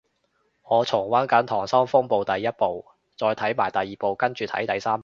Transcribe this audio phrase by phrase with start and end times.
[0.63, 2.83] 我重溫緊溏心風暴第一部，
[3.15, 4.99] 再睇埋第二部跟住睇第三部